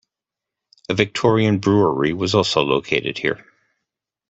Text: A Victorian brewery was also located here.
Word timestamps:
A 0.89 0.95
Victorian 0.95 1.59
brewery 1.59 2.11
was 2.11 2.33
also 2.33 2.63
located 2.63 3.19
here. 3.19 3.45